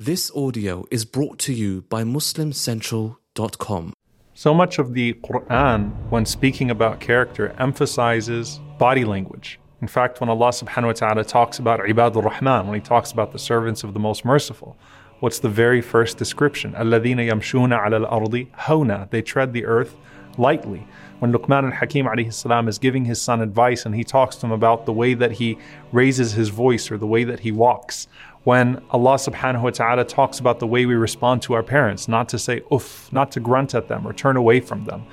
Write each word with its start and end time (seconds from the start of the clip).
This 0.00 0.30
audio 0.30 0.84
is 0.92 1.04
brought 1.04 1.40
to 1.40 1.52
you 1.52 1.82
by 1.88 2.04
MuslimCentral.com. 2.04 3.92
So 4.32 4.54
much 4.54 4.78
of 4.78 4.94
the 4.94 5.14
Quran, 5.14 5.90
when 6.08 6.24
speaking 6.24 6.70
about 6.70 7.00
character, 7.00 7.52
emphasizes 7.58 8.60
body 8.78 9.04
language. 9.04 9.58
In 9.82 9.88
fact, 9.88 10.20
when 10.20 10.30
Allah 10.30 10.50
subhanahu 10.50 10.86
wa 10.86 10.92
ta'ala 10.92 11.24
talks 11.24 11.58
about 11.58 11.80
Ibadur 11.80 12.22
Rahman, 12.22 12.68
when 12.68 12.78
he 12.78 12.80
talks 12.80 13.10
about 13.10 13.32
the 13.32 13.40
servants 13.40 13.82
of 13.82 13.92
the 13.92 13.98
most 13.98 14.24
merciful, 14.24 14.76
what's 15.18 15.40
the 15.40 15.48
very 15.48 15.80
first 15.80 16.16
description? 16.16 16.74
Alladina 16.74 17.28
yamshuna 17.28 17.92
al-ardi 17.92 18.52
huna. 18.56 19.10
They 19.10 19.20
tread 19.20 19.52
the 19.52 19.64
earth 19.64 19.96
lightly. 20.38 20.86
When 21.18 21.32
Luqman 21.32 21.72
al-Hakim 21.72 22.06
alayhi 22.06 22.32
salam 22.32 22.68
is 22.68 22.78
giving 22.78 23.04
his 23.04 23.20
son 23.20 23.40
advice 23.40 23.84
and 23.84 23.96
he 23.96 24.04
talks 24.04 24.36
to 24.36 24.46
him 24.46 24.52
about 24.52 24.86
the 24.86 24.92
way 24.92 25.14
that 25.14 25.32
he 25.32 25.58
raises 25.90 26.34
his 26.34 26.50
voice 26.50 26.92
or 26.92 26.98
the 26.98 27.06
way 27.08 27.24
that 27.24 27.40
he 27.40 27.50
walks 27.50 28.06
when 28.43 28.83
Allah 28.89 29.15
subhanahu 29.15 29.61
wa 29.61 29.69
ta'ala 29.69 30.03
talks 30.03 30.39
about 30.39 30.59
the 30.59 30.67
way 30.67 30.85
we 30.85 30.95
respond 30.95 31.41
to 31.43 31.53
our 31.53 31.63
parents, 31.63 32.07
not 32.07 32.27
to 32.29 32.39
say 32.39 32.61
uff, 32.71 33.11
not 33.13 33.31
to 33.31 33.39
grunt 33.39 33.73
at 33.73 33.87
them 33.87 34.05
or 34.05 34.13
turn 34.13 34.35
away 34.35 34.59
from 34.59 34.85
them. 34.85 35.03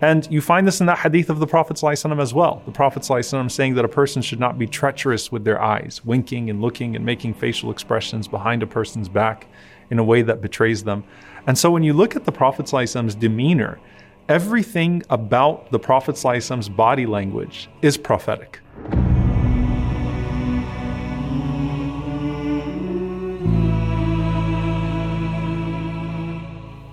And 0.00 0.30
you 0.30 0.40
find 0.40 0.64
this 0.66 0.80
in 0.80 0.86
that 0.86 0.98
hadith 0.98 1.28
of 1.28 1.40
the 1.40 1.46
Prophet 1.46 1.76
ﷺ 1.76 2.22
as 2.22 2.32
well. 2.32 2.62
The 2.66 2.72
Prophet 2.72 3.02
ﷺ 3.02 3.50
saying 3.50 3.74
that 3.74 3.84
a 3.84 3.88
person 3.88 4.22
should 4.22 4.38
not 4.38 4.56
be 4.56 4.66
treacherous 4.66 5.32
with 5.32 5.44
their 5.44 5.60
eyes, 5.60 6.04
winking 6.04 6.50
and 6.50 6.60
looking 6.60 6.94
and 6.94 7.04
making 7.04 7.34
facial 7.34 7.72
expressions 7.72 8.28
behind 8.28 8.62
a 8.62 8.66
person's 8.66 9.08
back 9.08 9.48
in 9.90 9.98
a 9.98 10.04
way 10.04 10.22
that 10.22 10.40
betrays 10.40 10.84
them. 10.84 11.02
And 11.48 11.58
so 11.58 11.70
when 11.72 11.82
you 11.82 11.94
look 11.94 12.14
at 12.14 12.24
the 12.24 12.32
Prophet 12.32 12.66
ﷺ's 12.66 13.16
demeanor, 13.16 13.80
everything 14.28 15.02
about 15.10 15.72
the 15.72 15.80
Prophet 15.80 16.14
ﷺ's 16.14 16.68
body 16.68 17.06
language 17.06 17.68
is 17.82 17.96
prophetic. 17.96 18.60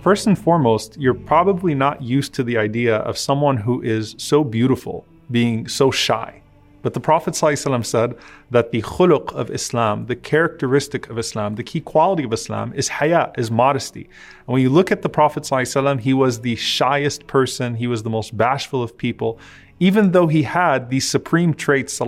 First 0.02 0.26
and 0.26 0.38
foremost, 0.38 0.96
you're 0.98 1.12
probably 1.12 1.74
not 1.74 2.00
used 2.00 2.32
to 2.34 2.42
the 2.42 2.56
idea 2.56 2.96
of 2.96 3.18
someone 3.18 3.58
who 3.58 3.82
is 3.82 4.14
so 4.16 4.42
beautiful 4.42 5.04
being 5.30 5.68
so 5.68 5.90
shy. 5.90 6.40
But 6.80 6.94
the 6.94 7.00
Prophet 7.00 7.34
ﷺ 7.34 7.84
said 7.84 8.16
that 8.50 8.70
the 8.70 8.80
khuluq 8.80 9.30
of 9.34 9.50
Islam, 9.50 10.06
the 10.06 10.16
characteristic 10.16 11.10
of 11.10 11.18
Islam, 11.18 11.56
the 11.56 11.62
key 11.62 11.80
quality 11.80 12.24
of 12.24 12.32
Islam 12.32 12.72
is 12.74 12.88
haya, 12.88 13.30
is 13.36 13.50
modesty. 13.50 14.04
And 14.46 14.54
when 14.54 14.62
you 14.62 14.70
look 14.70 14.90
at 14.90 15.02
the 15.02 15.10
Prophet 15.10 15.42
ﷺ, 15.42 16.00
he 16.00 16.14
was 16.14 16.40
the 16.40 16.56
shyest 16.56 17.26
person, 17.26 17.74
he 17.74 17.86
was 17.86 18.02
the 18.02 18.08
most 18.08 18.34
bashful 18.34 18.82
of 18.82 18.96
people 18.96 19.38
even 19.80 20.12
though 20.12 20.26
he 20.26 20.42
had 20.42 20.90
these 20.90 21.08
supreme 21.08 21.54
traits. 21.54 21.94
So, 21.94 22.06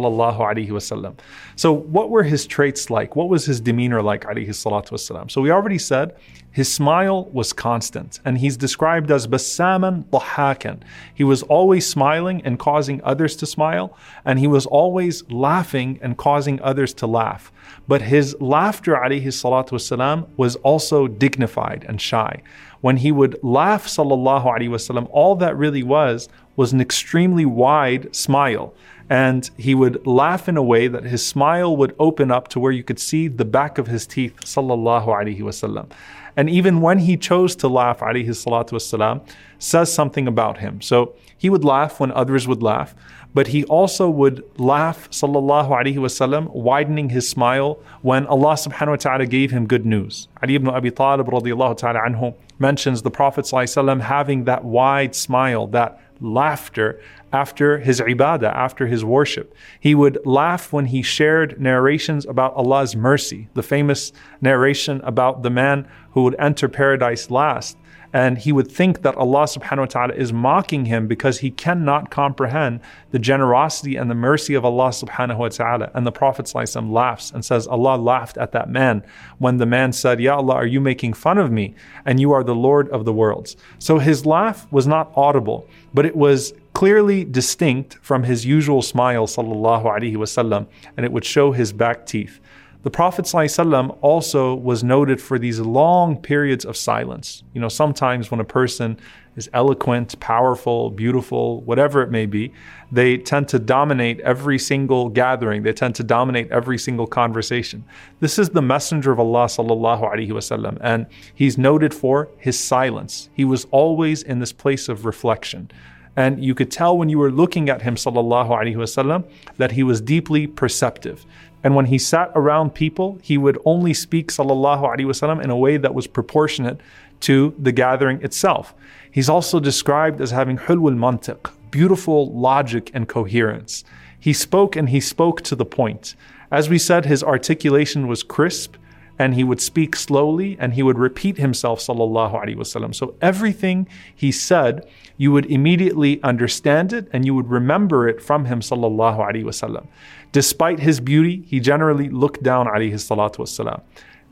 what 1.73 2.11
were 2.11 2.23
his 2.23 2.47
traits 2.47 2.91
like? 2.91 3.17
What 3.17 3.29
was 3.31 3.47
his 3.47 3.61
demeanor 3.61 4.03
like? 4.03 4.25
So, 4.25 5.41
we 5.41 5.51
already 5.51 5.79
said 5.79 6.15
his 6.53 6.73
smile 6.73 7.31
was 7.31 7.55
constant, 7.55 8.21
and 8.27 8.37
he's 8.37 8.59
described 8.59 9.11
as 9.11 9.27
basaman 9.27 10.05
dahakan. 10.05 10.83
He 11.15 11.25
was 11.25 11.43
always 11.45 11.87
smiling 11.87 12.43
and 12.45 12.59
causing 12.59 13.01
others 13.03 13.35
to 13.37 13.47
smile, 13.47 13.97
and 14.27 14.39
he 14.39 14.47
was 14.47 14.67
always 14.67 15.29
laughing 15.31 15.99
and 16.03 16.19
causing 16.19 16.61
others 16.61 16.93
to 16.95 17.07
laugh. 17.07 17.51
But 17.89 18.03
his 18.03 18.37
laughter, 18.39 18.95
alaihi 18.95 19.25
salatu 19.29 19.71
wasallam, 19.71 20.29
was 20.37 20.57
also 20.57 21.09
dignified 21.09 21.87
and 21.89 21.99
shy. 21.99 22.43
When 22.83 22.99
he 22.99 23.13
would 23.13 23.43
laugh, 23.43 23.87
sallallahu 23.87 24.45
alaihi 24.45 24.69
wasallam, 24.69 25.09
all 25.11 25.35
that 25.37 25.57
really 25.57 25.83
was 25.83 26.29
was 26.55 26.75
an 26.75 26.83
extremely 26.83 27.47
wide 27.47 28.15
smile. 28.15 28.75
And 29.09 29.51
he 29.57 29.75
would 29.75 30.07
laugh 30.07 30.49
in 30.49 30.57
a 30.57 30.63
way 30.63 30.89
that 30.89 31.05
his 31.05 31.25
smile 31.25 31.77
would 31.77 31.95
open 31.99 32.31
up 32.31 32.49
to 32.49 32.61
where 32.61 32.73
you 32.73 32.83
could 32.83 32.99
see 32.99 33.29
the 33.29 33.45
back 33.45 33.79
of 33.79 33.87
his 33.87 34.07
teeth, 34.07 34.37
sallallahu 34.41 35.07
alaihi 35.07 35.41
wasallam. 35.41 35.91
And 36.37 36.49
even 36.49 36.81
when 36.81 36.99
he 36.99 37.17
chose 37.17 37.55
to 37.57 37.69
laugh, 37.69 38.01
alayhi 38.01 38.29
salatu 38.29 38.73
wasalam, 38.73 39.21
says 39.59 39.93
something 39.93 40.27
about 40.27 40.59
him. 40.59 40.81
So 40.81 41.15
he 41.37 41.51
would 41.51 41.65
laugh 41.65 42.01
when 42.01 42.11
others 42.13 42.49
would 42.49 42.63
laugh, 42.63 42.95
but 43.35 43.49
he 43.49 43.65
also 43.65 44.11
would 44.11 44.45
laugh, 44.59 45.09
sallallahu 45.11 45.69
alaihi 45.71 45.97
wasallam, 45.97 46.51
widening 46.55 47.09
his 47.11 47.29
smile 47.29 47.79
when 48.03 48.27
Allah 48.27 48.55
subhanahu 48.55 48.89
wa 48.89 48.97
ta'ala 48.97 49.27
gave 49.27 49.51
him 49.51 49.67
good 49.67 49.87
news. 49.87 50.29
Ali 50.43 50.55
ibn 50.55 50.69
Abi 50.69 50.91
Talib 50.91 51.27
radiallahu 51.27 51.77
ta'ala 51.79 52.01
anhu 52.01 52.35
mentions 52.59 53.03
the 53.03 53.11
Prophet 53.11 53.45
sallallahu 53.45 54.01
having 54.01 54.45
that 54.45 54.65
wide 54.65 55.15
smile, 55.15 55.67
that 55.69 56.01
laughter 56.23 57.01
after 57.33 57.79
his 57.79 58.01
ibadah, 58.01 58.53
after 58.55 58.87
his 58.87 59.05
worship. 59.05 59.55
He 59.81 59.95
would 59.95 60.19
laugh 60.25 60.73
when 60.73 60.87
he 60.87 61.03
shared 61.03 61.61
narrations 61.61 62.27
about 62.27 62.55
Allah's 62.55 62.95
mercy, 62.95 63.49
the 63.55 63.63
famous 63.63 64.13
narration 64.41 65.01
about 65.03 65.43
the 65.43 65.51
man 65.51 65.89
who 66.13 66.23
would 66.25 66.37
enter 66.39 66.69
paradise 66.69 67.31
last. 67.31 67.77
And 68.13 68.39
he 68.39 68.53
would 68.53 68.71
think 68.71 69.03
that 69.03 69.15
Allah 69.17 69.45
subhanahu 69.45 69.79
wa 69.79 69.87
ta'ala 69.87 70.15
is 70.15 70.33
mocking 70.33 70.85
him 70.85 71.07
because 71.07 71.39
he 71.39 71.51
cannot 71.51 72.11
comprehend 72.11 72.81
the 73.11 73.19
generosity 73.19 73.97
and 73.97 74.11
the 74.11 74.15
mercy 74.15 74.55
of 74.55 74.65
Allah 74.65 74.89
subhanahu 74.89 75.39
wa 75.39 75.49
ta'ala. 75.49 75.91
And 75.95 76.07
the 76.07 76.13
Prophet 76.13 76.53
laughs 76.55 77.31
and 77.31 77.45
says, 77.45 77.67
Allah 77.67 77.97
laughed 77.97 78.37
at 78.37 78.53
that 78.53 78.69
man 78.69 79.03
when 79.39 79.57
the 79.57 79.67
man 79.67 79.93
said, 79.93 80.21
Ya 80.21 80.37
Allah, 80.37 80.55
are 80.55 80.67
you 80.67 80.81
making 80.81 81.15
fun 81.15 81.39
of 81.39 81.51
me? 81.51 81.75
And 82.05 82.21
you 82.21 82.33
are 82.33 82.45
the 82.45 82.55
Lord 82.55 82.89
of 82.91 83.05
the 83.05 83.13
worlds. 83.13 83.57
So 83.79 83.99
his 83.99 84.27
laugh 84.27 84.71
was 84.71 84.87
not 84.87 85.13
audible, 85.17 85.67
but 85.95 86.05
it 86.05 86.17
was 86.17 86.53
clearly 86.75 87.25
distinct 87.25 87.99
from 88.03 88.25
his 88.25 88.45
usual 88.45 88.83
smile, 88.83 89.27
sallallahu 89.27 89.85
alaihi 89.85 90.17
wasallam, 90.17 90.67
and 90.97 91.07
it 91.07 91.13
would 91.13 91.25
show 91.25 91.53
his 91.53 91.73
back 91.73 92.07
teeth. 92.07 92.41
The 92.83 92.91
Prophet 92.91 93.27
ﷺ 93.27 93.97
also 94.01 94.57
was 94.57 94.83
noted 94.83 95.21
for 95.21 95.39
these 95.39 95.61
long 95.61 96.17
periods 96.21 96.65
of 96.65 96.77
silence. 96.77 97.45
You 97.55 97.61
know, 97.61 97.69
sometimes 97.69 98.33
when 98.33 98.41
a 98.41 98.45
person 98.45 98.99
is 99.37 99.49
eloquent, 99.55 100.19
powerful, 100.19 100.91
beautiful, 100.91 101.61
whatever 101.61 102.03
it 102.03 102.11
may 102.11 102.27
be, 102.27 102.53
they 102.91 103.19
tend 103.19 103.47
to 103.49 103.61
dominate 103.61 104.19
every 104.21 104.59
single 104.59 105.09
gathering. 105.09 105.63
They 105.63 105.73
tend 105.73 105.95
to 105.97 106.03
dominate 106.03 106.51
every 106.51 106.77
single 106.77 107.07
conversation. 107.07 107.85
This 108.19 108.37
is 108.37 108.51
the 108.51 108.63
Messenger 108.63 109.13
of 109.13 109.21
Allah 109.21 109.47
wasallam, 109.47 110.77
and 110.81 111.07
he's 111.33 111.57
noted 111.57 111.95
for 111.95 112.31
his 112.37 112.59
silence. 112.59 113.31
He 113.33 113.45
was 113.45 113.65
always 113.71 114.25
in 114.25 114.41
this 114.41 114.53
place 114.53 114.89
of 114.89 115.07
reflection. 115.07 115.71
And 116.17 116.45
you 116.45 116.55
could 116.55 116.71
tell 116.71 116.97
when 116.97 117.09
you 117.09 117.19
were 117.19 117.31
looking 117.31 117.71
at 117.71 117.83
him, 117.83 117.95
sallallahu 117.95 118.51
alaihi 118.51 118.77
wasallam, 118.77 119.25
that 119.57 119.73
he 119.73 119.83
was 119.83 120.01
deeply 120.01 120.47
perceptive. 120.47 121.25
And 121.65 121.75
when 121.75 121.87
he 121.87 121.99
sat 121.99 122.31
around 122.35 122.75
people, 122.75 123.19
he 123.23 123.39
would 123.39 123.59
only 123.65 123.95
speak 123.95 124.31
sallallahu 124.31 124.83
alaihi 124.83 125.07
wasallam 125.07 125.43
in 125.43 125.51
a 125.51 125.57
way 125.57 125.77
that 125.77 125.95
was 125.95 126.07
proportionate 126.07 126.81
to 127.21 127.55
the 127.59 127.73
gathering 127.73 128.21
itself. 128.23 128.75
He's 129.11 129.29
also 129.29 129.61
described 129.61 130.21
as 130.21 130.33
having 130.33 130.59
hulwul 130.59 130.97
mantiq, 130.97 131.51
beautiful 131.71 132.33
logic 132.33 132.91
and 132.93 133.09
coherence. 133.09 133.85
He 134.19 134.33
spoke 134.33 134.77
and 134.77 134.89
he 134.89 135.01
spoke 135.01 135.43
to 135.43 135.57
the 135.57 135.65
point. 135.65 136.15
As 136.51 136.69
we 136.69 136.79
said, 136.79 137.07
his 137.07 137.23
articulation 137.23 138.07
was 138.07 138.23
crisp 138.23 138.77
and 139.23 139.35
he 139.35 139.45
would 139.45 139.61
speak 139.61 139.95
slowly 139.95 140.57
and 140.59 140.75
he 140.75 140.83
would 140.83 140.99
repeat 140.99 141.37
himself 141.39 141.79
sallallahu 141.79 142.35
alaihi 142.43 142.57
wasallam 142.63 142.93
so 142.93 143.15
everything 143.31 143.87
he 144.23 144.33
said 144.33 144.85
you 145.17 145.31
would 145.31 145.47
immediately 145.47 146.21
understand 146.25 146.93
it 146.93 147.09
and 147.13 147.25
you 147.25 147.35
would 147.35 147.49
remember 147.49 148.09
it 148.09 148.21
from 148.21 148.47
him 148.47 148.61
sallallahu 148.61 149.19
alaihi 149.29 149.45
wasallam 149.51 149.87
despite 150.33 150.81
his 150.81 150.99
beauty 151.13 151.45
he 151.47 151.61
generally 151.61 152.09
looked 152.09 152.43
down 152.43 152.67
alaihi 152.67 153.05
salatu 153.05 153.47
wasallam 153.47 153.81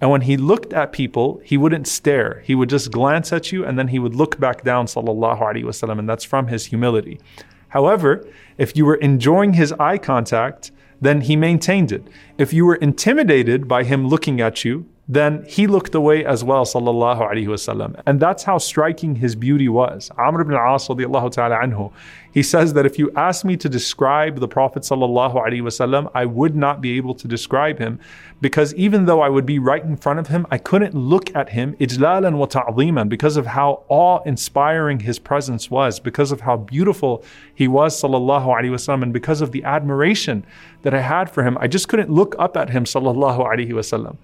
and 0.01 0.11
when 0.11 0.23
he 0.23 0.37
looked 0.37 0.73
at 0.73 0.93
people 0.93 1.41
he 1.45 1.57
wouldn't 1.59 1.87
stare. 1.87 2.43
He 2.47 2.55
would 2.55 2.71
just 2.71 2.91
glance 2.91 3.33
at 3.39 3.53
you 3.53 3.67
and 3.67 3.79
then 3.79 3.89
he 3.89 3.99
would 3.99 4.15
look 4.15 4.41
back 4.41 4.65
down 4.65 4.87
sallallahu 4.87 5.41
alaihi 5.49 5.65
wasallam 5.65 5.99
and 5.99 6.09
that's 6.09 6.25
from 6.25 6.47
his 6.47 6.67
humility. 6.67 7.21
However 7.69 8.27
if 8.57 8.77
you 8.77 8.87
were 8.87 9.01
enjoying 9.11 9.53
his 9.53 9.73
eye 9.89 9.99
contact 9.99 10.73
then 11.01 11.23
he 11.23 11.37
maintained 11.37 11.93
it. 11.93 12.07
If 12.39 12.53
you 12.53 12.67
were 12.67 12.77
intimidated 12.77 13.67
by 13.67 13.85
him 13.85 14.09
looking 14.09 14.41
at 14.41 14.65
you, 14.65 14.87
then 15.11 15.45
he 15.45 15.67
looked 15.67 15.97
away 15.97 16.25
as 16.25 16.45
well, 16.45 16.65
sallallahu 16.65 17.21
alaihi 17.21 17.49
wasallam. 17.49 18.01
And 18.07 18.21
that's 18.21 18.45
how 18.45 18.59
striking 18.59 19.17
his 19.17 19.35
beauty 19.35 19.69
was. 19.69 20.09
Amr 20.17 20.43
ibn 20.43 20.55
radiallahu 20.55 21.33
ta'ala 21.33 21.57
anhu, 21.57 21.93
he 22.33 22.45
says 22.45 22.75
that 22.75 22.87
if 22.87 22.97
you 22.97 23.11
ask 23.17 23.45
me 23.45 23.57
to 23.57 23.69
describe 23.69 24.39
the 24.39 24.47
Prophet 24.47 24.85
sallallahu 24.85 25.35
alaihi 25.35 25.63
wasallam, 25.63 26.09
I 26.15 26.27
would 26.27 26.55
not 26.55 26.81
be 26.81 26.97
able 26.97 27.17
to 27.17 27.27
describe 27.27 27.81
him 27.81 27.99
because 28.41 28.73
even 28.75 29.07
though 29.07 29.21
I 29.21 29.29
would 29.29 29.45
be 29.45 29.59
right 29.59 29.83
in 29.83 29.97
front 29.97 30.21
of 30.21 30.29
him, 30.29 30.47
I 30.49 30.59
couldn't 30.59 30.95
look 30.95 31.35
at 31.35 31.49
him 31.49 31.75
ijlalan 31.81 32.39
wa 32.39 32.47
ta'ziman 32.47 33.09
because 33.09 33.37
of 33.37 33.47
how 33.47 33.83
awe-inspiring 33.89 35.01
his 35.01 35.19
presence 35.19 35.73
was, 35.73 35.99
because 35.99 36.31
of 36.31 36.43
how 36.43 36.57
beautiful 36.57 37.25
he 37.53 37.67
was 37.67 38.01
sallallahu 38.01 38.47
alaihi 38.47 38.71
wasallam, 38.71 39.03
and 39.03 39.13
because 39.13 39.41
of 39.41 39.51
the 39.51 39.65
admiration 39.65 40.47
that 40.83 40.95
I 40.95 41.01
had 41.01 41.29
for 41.29 41.43
him, 41.43 41.59
I 41.59 41.67
just 41.67 41.89
couldn't 41.89 42.11
look 42.11 42.37
up 42.39 42.57
at 42.57 42.71
him 42.71 42.85
sallallahu 42.85 43.45
alaihi 43.45 43.71
wasallam. 43.71 44.17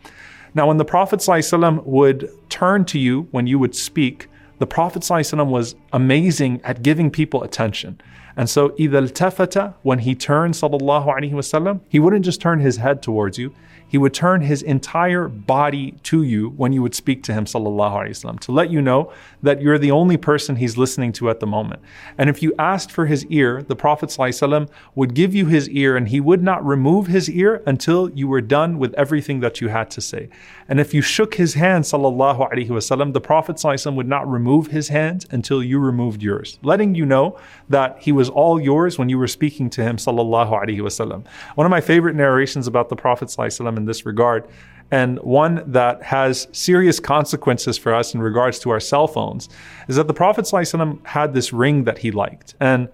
Now, 0.55 0.67
when 0.67 0.77
the 0.77 0.85
Prophet 0.85 1.19
ﷺ 1.19 1.85
would 1.85 2.29
turn 2.49 2.85
to 2.85 2.99
you 2.99 3.27
when 3.31 3.47
you 3.47 3.57
would 3.59 3.75
speak, 3.75 4.27
the 4.59 4.67
Prophet 4.67 5.01
ﷺ 5.01 5.47
was 5.47 5.75
amazing 5.93 6.61
at 6.63 6.83
giving 6.83 7.09
people 7.09 7.43
attention. 7.43 7.99
And 8.35 8.49
so, 8.49 8.69
إِذَا 8.69 9.09
الْتَفَتَ 9.09 9.73
When 9.81 9.99
he 9.99 10.15
turned, 10.15 10.53
sallallahu 10.53 11.07
alaihi 11.07 11.33
wasallam, 11.33 11.81
he 11.89 11.99
wouldn't 11.99 12.25
just 12.25 12.41
turn 12.41 12.59
his 12.59 12.77
head 12.77 13.01
towards 13.01 13.37
you, 13.37 13.53
he 13.88 13.98
would 13.98 14.14
turn 14.14 14.40
his 14.40 14.62
entire 14.62 15.28
body 15.28 15.92
to 16.04 16.22
you 16.22 16.50
when 16.50 16.72
you 16.72 16.82
would 16.82 16.94
speak 16.94 17.22
to 17.24 17.32
him, 17.32 17.44
sallallahu 17.44 17.92
alaihi 17.92 18.10
wasallam, 18.10 18.40
to 18.40 18.52
let 18.52 18.70
you 18.70 18.82
know 18.82 19.12
that 19.42 19.62
you're 19.62 19.78
the 19.78 19.90
only 19.90 20.16
person 20.16 20.56
he's 20.56 20.76
listening 20.76 21.12
to 21.12 21.30
at 21.30 21.40
the 21.40 21.46
moment. 21.46 21.80
And 22.18 22.28
if 22.28 22.42
you 22.42 22.54
asked 22.58 22.90
for 22.90 23.06
his 23.06 23.24
ear, 23.26 23.62
the 23.62 23.76
Prophet 23.76 24.10
ﷺ 24.10 24.68
would 24.94 25.14
give 25.14 25.34
you 25.34 25.46
his 25.46 25.68
ear 25.70 25.96
and 25.96 26.08
he 26.08 26.20
would 26.20 26.42
not 26.42 26.64
remove 26.64 27.06
his 27.06 27.30
ear 27.30 27.62
until 27.66 28.10
you 28.10 28.28
were 28.28 28.40
done 28.40 28.78
with 28.78 28.92
everything 28.94 29.40
that 29.40 29.60
you 29.60 29.68
had 29.68 29.90
to 29.92 30.00
say. 30.00 30.28
And 30.68 30.80
if 30.80 30.92
you 30.92 31.00
shook 31.00 31.34
his 31.34 31.54
hand, 31.54 31.84
sallallahu 31.84 32.52
alaihi 32.52 32.68
wasallam, 32.68 33.12
the 33.12 33.20
Prophet 33.20 33.56
ﷺ 33.56 33.94
would 33.94 34.08
not 34.08 34.28
remove 34.28 34.68
his 34.68 34.88
hand 34.88 35.26
until 35.30 35.62
you 35.62 35.78
removed 35.78 36.22
yours, 36.22 36.58
letting 36.62 36.94
you 36.94 37.06
know 37.06 37.38
that 37.68 37.98
he 38.00 38.12
was 38.12 38.28
all 38.28 38.60
yours 38.60 38.98
when 38.98 39.08
you 39.08 39.18
were 39.18 39.28
speaking 39.28 39.70
to 39.70 39.82
him, 39.82 39.96
sallallahu 39.96 40.50
alaihi 40.50 40.80
wasallam. 40.80 41.24
One 41.54 41.66
of 41.66 41.70
my 41.70 41.80
favorite 41.80 42.16
narrations 42.16 42.66
about 42.66 42.88
the 42.88 42.96
Prophet 42.96 43.30
ﷺ 43.75 43.77
in 43.77 43.85
this 43.85 44.05
regard 44.05 44.47
and 44.91 45.19
one 45.19 45.63
that 45.71 46.03
has 46.03 46.49
serious 46.51 46.99
consequences 46.99 47.77
for 47.77 47.95
us 47.95 48.13
in 48.13 48.21
regards 48.21 48.59
to 48.59 48.69
our 48.69 48.79
cell 48.79 49.07
phones 49.07 49.47
is 49.87 49.95
that 49.95 50.07
the 50.07 50.13
Prophet 50.13 50.45
ﷺ 50.45 51.05
had 51.07 51.33
this 51.33 51.53
ring 51.53 51.85
that 51.85 51.99
he 51.99 52.11
liked. 52.11 52.55
And 52.59 52.89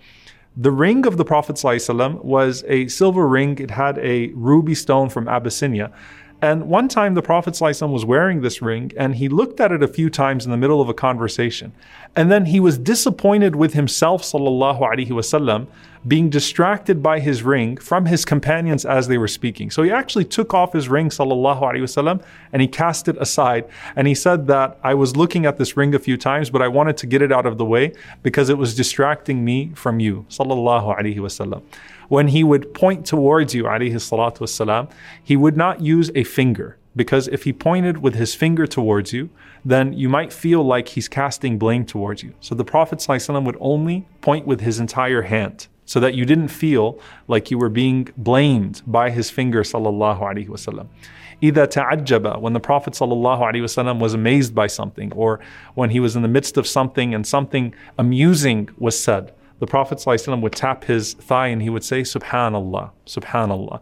the 0.56 0.72
ring 0.72 1.08
of 1.08 1.18
the 1.18 1.26
Prophet 1.26 1.56
ﷺ 1.56 2.24
was 2.24 2.64
a 2.68 2.88
silver 2.88 3.28
ring, 3.28 3.58
it 3.58 3.72
had 3.72 3.98
a 3.98 4.28
ruby 4.30 4.76
stone 4.76 5.10
from 5.10 5.28
Abyssinia. 5.28 5.92
And 6.40 6.70
one 6.70 6.88
time 6.88 7.16
the 7.16 7.24
Prophet 7.24 7.56
ﷺ 7.56 7.90
was 7.90 8.06
wearing 8.06 8.42
this 8.42 8.62
ring 8.62 8.92
and 8.96 9.16
he 9.16 9.28
looked 9.28 9.60
at 9.60 9.72
it 9.72 9.82
a 9.82 9.88
few 9.88 10.12
times 10.12 10.46
in 10.46 10.52
the 10.52 10.58
middle 10.58 10.82
of 10.82 10.90
a 10.90 10.94
conversation. 10.94 11.74
And 12.16 12.32
then 12.32 12.46
he 12.46 12.60
was 12.60 12.78
disappointed 12.78 13.56
with 13.56 13.74
himself, 13.74 14.22
sallallahu 14.22 14.82
alaihi 14.82 15.10
wasallam, 15.10 15.66
being 16.07 16.29
distracted 16.29 17.03
by 17.03 17.21
his 17.21 17.43
ring 17.43 17.77
from 17.77 18.07
his 18.07 18.25
companions 18.25 18.85
as 18.85 19.09
they 19.09 19.19
were 19.19 19.29
speaking. 19.29 19.71
So 19.71 19.83
he 19.83 19.91
actually 19.91 20.25
took 20.25 20.53
off 20.53 20.73
his 20.73 20.89
ring, 20.89 21.11
sallallahu 21.11 21.61
alaihi 21.61 21.83
wasallam, 21.83 22.23
and 22.53 22.61
he 22.61 22.69
cast 22.69 23.09
it 23.09 23.17
aside. 23.19 23.67
And 23.95 24.09
he 24.09 24.15
said 24.15 24.47
that 24.49 24.79
I 24.83 24.95
was 24.95 25.17
looking 25.17 25.47
at 25.47 25.59
this 25.59 25.77
ring 25.77 25.95
a 25.95 25.99
few 25.99 26.17
times, 26.17 26.51
but 26.51 26.63
I 26.63 26.69
wanted 26.69 26.97
to 26.99 27.07
get 27.07 27.23
it 27.23 27.31
out 27.31 27.47
of 27.47 27.59
the 27.59 27.65
way 27.65 27.93
because 28.23 28.49
it 28.49 28.59
was 28.59 28.75
distracting 28.75 29.45
me 29.45 29.73
from 29.75 30.01
you, 30.01 30.27
sallallahu 30.29 30.99
alaihi 30.99 31.17
wasallam 31.17 31.63
when 32.13 32.29
he 32.29 32.45
would 32.45 32.75
point 32.75 33.07
towards 33.07 33.55
you, 33.55 33.65
alayhi 33.65 33.95
salatu 33.95 34.41
wasalam, 34.41 34.91
he 35.25 35.35
would 35.35 35.57
not 35.57 35.81
use 35.81 36.11
a 36.15 36.25
finger. 36.25 36.77
Because 36.95 37.27
if 37.29 37.45
he 37.45 37.55
pointed 37.55 37.99
with 38.03 38.15
his 38.15 38.35
finger 38.35 38.67
towards 38.67 39.15
you, 39.15 39.31
then 39.65 39.95
you 39.95 40.11
might 40.11 40.31
feel 40.31 40.63
like 40.63 40.89
he's 40.89 41.09
casting 41.09 41.59
blame 41.59 41.87
towards 41.87 42.23
you. 42.23 42.35
So 42.41 42.55
the 42.55 42.67
Prophet 42.67 43.03
would 43.09 43.57
only 43.61 44.07
point 44.21 44.47
with 44.47 44.61
his 44.61 44.79
entire 44.79 45.23
hand 45.23 45.69
so 45.86 46.00
that 46.00 46.14
you 46.14 46.26
didn't 46.26 46.50
feel 46.50 47.00
like 47.28 47.50
you 47.52 47.58
were 47.58 47.70
being 47.70 48.10
blamed 48.18 48.82
by 48.86 49.10
his 49.10 49.30
finger 49.30 49.62
sallallahu 49.64 50.22
alaihi 50.30 50.50
wasallam. 50.50 50.88
إذا 51.42 51.66
تعجب 51.72 52.42
when 52.42 52.54
the 52.54 52.60
Prophet 52.60 52.94
sallallahu 52.94 53.42
alaihi 53.42 53.64
wasallam 53.70 54.00
was 54.00 54.14
amazed 54.14 54.54
by 54.54 54.68
something 54.68 55.14
or 55.14 55.40
when 55.76 55.90
he 55.92 56.00
was 56.00 56.16
in 56.16 56.24
the 56.24 56.28
midst 56.38 56.58
of 56.58 56.66
something 56.68 57.14
and 57.14 57.26
something 57.26 57.74
amusing 57.98 58.70
was 58.78 59.00
said 59.00 59.32
the 59.60 59.68
Prophet 59.68 59.98
ﷺ 59.98 60.42
would 60.42 60.54
tap 60.54 60.84
his 60.84 61.14
thigh 61.14 61.48
and 61.48 61.62
he 61.62 61.70
would 61.70 61.84
say, 61.84 62.02
Subhanallah, 62.02 62.92
Subhanallah. 63.06 63.82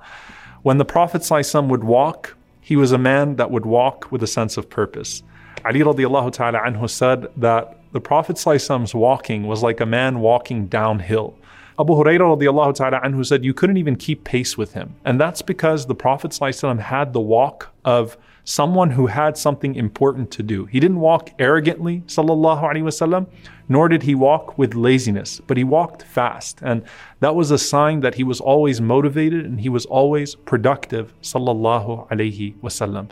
When 0.61 0.77
the 0.77 0.85
Prophet 0.85 1.21
ﷺ 1.21 1.67
would 1.67 1.83
walk, 1.83 2.35
he 2.61 2.75
was 2.75 2.91
a 2.91 2.97
man 2.97 3.35
that 3.35 3.51
would 3.51 3.65
walk 3.65 4.11
with 4.11 4.23
a 4.23 4.27
sense 4.27 4.57
of 4.57 4.69
purpose. 4.69 5.21
Ali 5.65 5.81
radiallahu 5.81 6.31
ta'ala 6.31 6.59
anhu 6.59 6.89
said 6.89 7.27
that 7.37 7.77
the 7.91 7.99
Prophet 7.99 8.37
ﷺ's 8.37 8.95
walking 8.95 9.47
was 9.47 9.63
like 9.63 9.81
a 9.81 9.85
man 9.85 10.19
walking 10.19 10.67
downhill. 10.67 11.37
Abu 11.80 11.94
Hurairah 11.94 12.38
radiallahu 12.38 12.74
ta'ala 12.74 13.00
anhu 13.00 13.24
said 13.24 13.42
you 13.42 13.54
couldn't 13.54 13.78
even 13.78 13.96
keep 13.96 14.22
pace 14.22 14.58
with 14.58 14.74
him. 14.74 14.96
And 15.06 15.18
that's 15.18 15.40
because 15.40 15.86
the 15.86 15.94
Prophet 15.94 16.32
ﷺ 16.32 16.78
had 16.78 17.14
the 17.14 17.20
walk 17.20 17.70
of 17.86 18.18
someone 18.44 18.90
who 18.90 19.06
had 19.06 19.38
something 19.38 19.74
important 19.74 20.30
to 20.32 20.42
do. 20.42 20.66
He 20.66 20.78
didn't 20.78 21.00
walk 21.00 21.30
arrogantly, 21.38 22.02
sallallahu 22.06 22.62
alaihi 22.62 22.82
wasallam, 22.82 23.28
nor 23.66 23.88
did 23.88 24.02
he 24.02 24.14
walk 24.14 24.58
with 24.58 24.74
laziness, 24.74 25.40
but 25.46 25.56
he 25.56 25.64
walked 25.64 26.02
fast. 26.02 26.58
And 26.60 26.82
that 27.20 27.34
was 27.34 27.50
a 27.50 27.56
sign 27.56 28.00
that 28.00 28.16
he 28.16 28.24
was 28.24 28.40
always 28.40 28.78
motivated 28.82 29.46
and 29.46 29.62
he 29.62 29.70
was 29.70 29.86
always 29.86 30.34
productive, 30.34 31.14
sallallahu 31.22 32.08
alaihi 32.10 32.56
wasallam. 32.56 33.08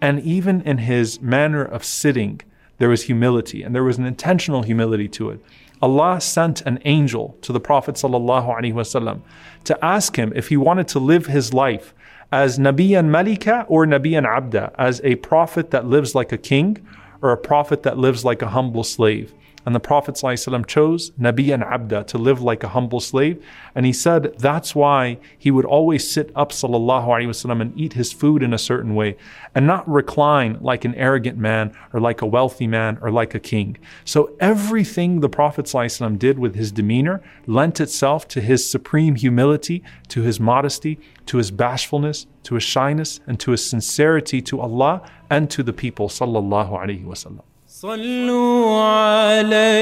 And 0.00 0.20
even 0.20 0.60
in 0.62 0.78
his 0.78 1.20
manner 1.20 1.64
of 1.64 1.84
sitting, 1.84 2.40
there 2.78 2.88
was 2.88 3.02
humility 3.04 3.64
and 3.64 3.74
there 3.74 3.84
was 3.84 3.98
an 3.98 4.06
intentional 4.06 4.62
humility 4.62 5.08
to 5.08 5.30
it. 5.30 5.40
Allah 5.82 6.20
sent 6.20 6.60
an 6.62 6.78
angel 6.84 7.36
to 7.42 7.52
the 7.52 7.60
Prophet 7.60 7.96
wasallam 7.96 9.20
to 9.64 9.84
ask 9.84 10.16
him 10.16 10.32
if 10.34 10.48
he 10.48 10.56
wanted 10.56 10.88
to 10.88 11.00
live 11.00 11.26
his 11.26 11.52
life 11.52 11.92
as 12.30 12.58
Nabiyan 12.58 13.08
Malika 13.08 13.66
or 13.68 13.84
Nabiyan 13.84 14.24
Abda, 14.24 14.72
as 14.78 15.02
a 15.04 15.16
prophet 15.16 15.70
that 15.70 15.86
lives 15.86 16.14
like 16.14 16.32
a 16.32 16.38
king 16.38 16.78
or 17.20 17.30
a 17.30 17.36
prophet 17.36 17.82
that 17.82 17.98
lives 17.98 18.24
like 18.24 18.40
a 18.40 18.48
humble 18.48 18.84
slave. 18.84 19.34
And 19.67 19.75
the 19.75 19.81
Prophet 19.81 20.15
ﷺ 20.15 20.65
chose 20.65 21.11
Nabi 21.19 21.53
and 21.53 21.61
Abda 21.61 22.07
to 22.07 22.17
live 22.17 22.41
like 22.41 22.63
a 22.63 22.69
humble 22.69 23.01
slave. 23.01 23.43
And 23.75 23.85
he 23.85 23.91
said 23.91 24.33
that's 24.39 24.73
why 24.73 25.17
he 25.37 25.51
would 25.51 25.65
always 25.65 26.09
sit 26.09 26.31
up 26.37 26.51
وسلم, 26.51 27.61
and 27.61 27.77
eat 27.77 27.91
his 27.91 28.13
food 28.13 28.41
in 28.43 28.53
a 28.53 28.57
certain 28.57 28.95
way 28.95 29.17
and 29.53 29.67
not 29.67 29.85
recline 29.89 30.57
like 30.61 30.85
an 30.85 30.95
arrogant 30.95 31.37
man 31.37 31.75
or 31.91 31.99
like 31.99 32.21
a 32.21 32.25
wealthy 32.25 32.65
man 32.65 32.97
or 33.01 33.11
like 33.11 33.35
a 33.35 33.39
king. 33.39 33.77
So 34.05 34.37
everything 34.39 35.19
the 35.19 35.27
Prophet 35.27 35.65
ﷺ 35.65 36.17
did 36.17 36.39
with 36.39 36.55
his 36.55 36.71
demeanor 36.71 37.21
lent 37.45 37.81
itself 37.81 38.25
to 38.29 38.39
his 38.39 38.69
supreme 38.69 39.15
humility, 39.15 39.83
to 40.07 40.21
his 40.21 40.39
modesty, 40.39 40.97
to 41.25 41.37
his 41.37 41.51
bashfulness, 41.51 42.25
to 42.43 42.55
his 42.55 42.63
shyness, 42.63 43.19
and 43.27 43.37
to 43.41 43.51
his 43.51 43.69
sincerity 43.69 44.41
to 44.43 44.61
Allah 44.61 45.01
and 45.29 45.49
to 45.51 45.61
the 45.61 45.73
people. 45.73 46.07
Sallallahu 46.07 46.71
Alaihi 46.71 47.03
Wasallam. 47.03 47.41
صلوا 47.82 48.82
عليه. 48.82 49.72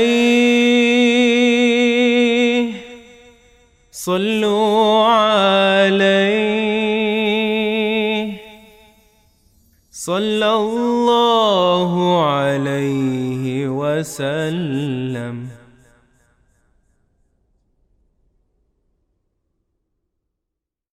صلوا 3.93 5.05
عليه. 5.05 6.31
صلى 9.93 10.55
الله 10.55 12.25
عليه 12.25 13.69
وسلم. 13.69 15.50